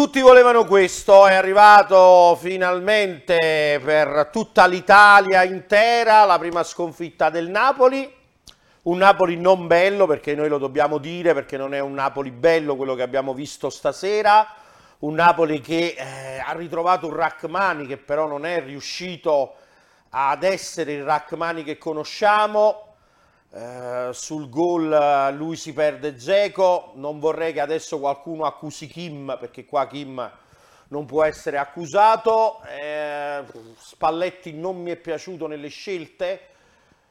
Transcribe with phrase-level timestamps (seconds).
[0.00, 8.10] Tutti volevano questo, è arrivato finalmente per tutta l'Italia intera la prima sconfitta del Napoli,
[8.84, 12.76] un Napoli non bello perché noi lo dobbiamo dire, perché non è un Napoli bello
[12.76, 14.48] quello che abbiamo visto stasera,
[15.00, 19.56] un Napoli che eh, ha ritrovato un Rachmani che però non è riuscito
[20.08, 22.89] ad essere il Rachmani che conosciamo,
[23.52, 29.36] eh, sul gol eh, lui si perde Zeco, non vorrei che adesso qualcuno accusi Kim
[29.40, 30.30] perché qua Kim
[30.88, 33.42] non può essere accusato, eh,
[33.76, 36.40] Spalletti non mi è piaciuto nelle scelte,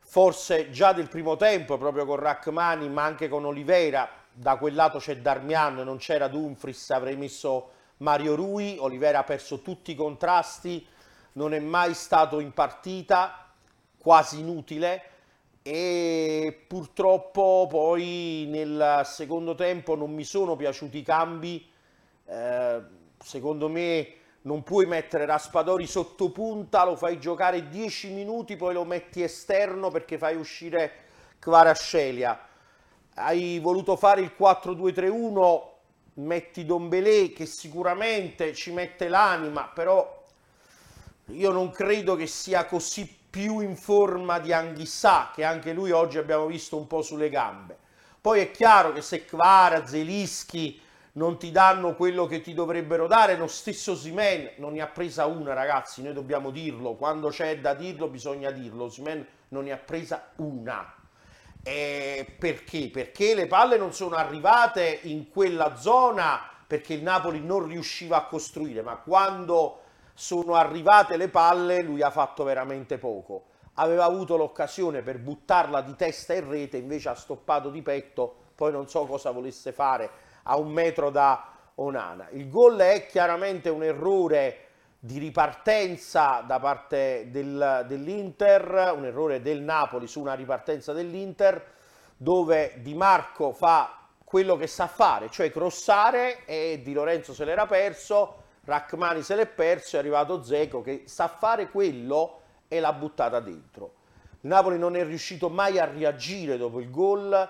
[0.00, 4.98] forse già del primo tempo proprio con Rachmani ma anche con Oliveira, da quel lato
[4.98, 10.84] c'è Darmian, non c'era Dumfries, avrei messo Mario Rui, Oliveira ha perso tutti i contrasti,
[11.32, 13.50] non è mai stato in partita,
[13.98, 15.13] quasi inutile,
[15.66, 21.66] e purtroppo poi nel secondo tempo non mi sono piaciuti i cambi,
[22.26, 22.82] eh,
[23.18, 24.08] secondo me
[24.42, 29.90] non puoi mettere Raspadori sotto punta, lo fai giocare 10 minuti, poi lo metti esterno
[29.90, 30.92] perché fai uscire
[31.38, 32.46] Kvarascelia.
[33.14, 35.62] Hai voluto fare il 4-2-3-1,
[36.16, 40.22] metti Dombelé che sicuramente ci mette l'anima, però
[41.28, 46.18] io non credo che sia così più in forma di Anghissà, che anche lui oggi
[46.18, 47.76] abbiamo visto un po' sulle gambe.
[48.20, 50.80] Poi è chiaro che se Kvara, Zelischi
[51.14, 55.26] non ti danno quello che ti dovrebbero dare, lo stesso Simen non ne ha presa
[55.26, 59.78] una, ragazzi, noi dobbiamo dirlo, quando c'è da dirlo bisogna dirlo, Simen non ne ha
[59.78, 60.94] presa una.
[61.60, 62.88] E perché?
[62.88, 68.26] Perché le palle non sono arrivate in quella zona perché il Napoli non riusciva a
[68.26, 69.80] costruire, ma quando
[70.14, 73.46] sono arrivate le palle, lui ha fatto veramente poco.
[73.74, 78.70] Aveva avuto l'occasione per buttarla di testa in rete, invece ha stoppato di petto, poi
[78.70, 80.10] non so cosa volesse fare
[80.44, 82.28] a un metro da Onana.
[82.30, 84.60] Il gol è chiaramente un errore
[85.00, 91.72] di ripartenza da parte del, dell'Inter, un errore del Napoli su una ripartenza dell'Inter,
[92.16, 97.66] dove Di Marco fa quello che sa fare, cioè crossare e Di Lorenzo se l'era
[97.66, 103.40] perso, Rachmani se l'è perso, è arrivato Zeco che sa fare quello e l'ha buttata
[103.40, 103.94] dentro.
[104.40, 107.48] Il Napoli non è riuscito mai a reagire dopo il gol,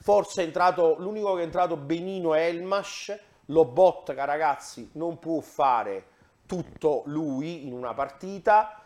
[0.00, 3.16] forse è entrato, l'unico che è entrato benino è Elmas,
[3.46, 6.06] Lobotka ragazzi non può fare
[6.46, 8.84] tutto lui in una partita,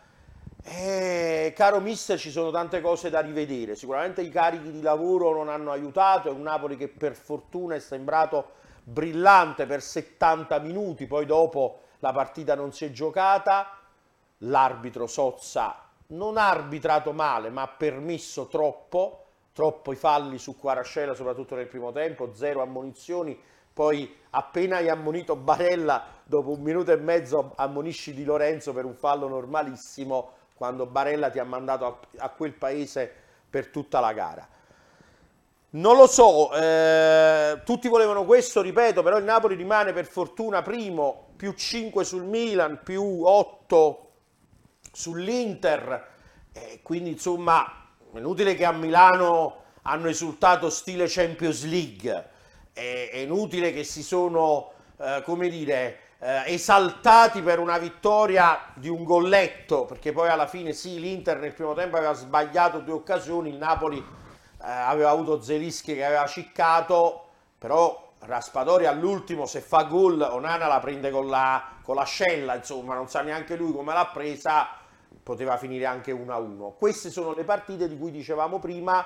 [0.61, 3.75] e, caro mister, ci sono tante cose da rivedere.
[3.75, 6.29] Sicuramente i carichi di lavoro non hanno aiutato.
[6.29, 8.51] È un Napoli che per fortuna è sembrato
[8.89, 13.77] brillante per 70 minuti, poi dopo la partita non si è giocata,
[14.39, 21.13] l'arbitro Sozza non ha arbitrato male, ma ha permesso troppo, troppo i falli su Quarascella,
[21.13, 23.39] soprattutto nel primo tempo, zero ammonizioni,
[23.71, 28.95] poi appena hai ammonito Barella, dopo un minuto e mezzo ammonisci Di Lorenzo per un
[28.95, 33.13] fallo normalissimo, quando Barella ti ha mandato a, a quel paese
[33.49, 34.47] per tutta la gara.
[35.71, 37.28] Non lo so, eh,
[37.63, 42.81] tutti volevano questo, ripeto, però il Napoli rimane per fortuna primo, più 5 sul Milan,
[42.83, 44.11] più 8
[44.91, 46.07] sull'Inter,
[46.51, 52.29] eh, quindi insomma è inutile che a Milano hanno esultato stile Champions League,
[52.73, 58.89] è, è inutile che si sono, eh, come dire, eh, esaltati per una vittoria di
[58.89, 63.49] un golletto, perché poi alla fine sì, l'Inter nel primo tempo aveva sbagliato due occasioni,
[63.49, 64.05] il Napoli eh,
[64.69, 67.28] aveva avuto Zelischi che aveva ciccato,
[67.59, 73.07] però Raspadori all'ultimo se fa gol Onana la prende con la, con l'ascella, insomma non
[73.07, 74.67] sa neanche lui come l'ha presa,
[75.21, 76.75] poteva finire anche 1-1.
[76.77, 79.05] Queste sono le partite di cui dicevamo prima,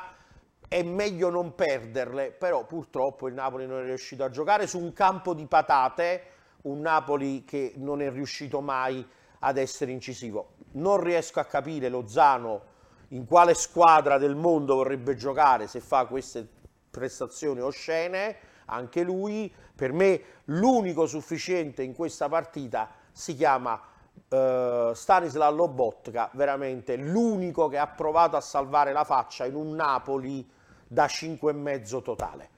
[0.68, 4.94] è meglio non perderle, però purtroppo il Napoli non è riuscito a giocare su un
[4.94, 6.24] campo di patate,
[6.64, 9.06] un Napoli che non è riuscito mai
[9.40, 10.54] ad essere incisivo.
[10.74, 12.72] Non riesco a capire Lozano
[13.10, 16.48] in quale squadra del mondo vorrebbe giocare se fa queste
[16.94, 23.82] prestazioni oscene, anche lui, per me l'unico sufficiente in questa partita si chiama
[24.30, 30.48] eh, Stanislav Lobotka, veramente l'unico che ha provato a salvare la faccia in un Napoli
[30.88, 32.50] da 5,5 totale.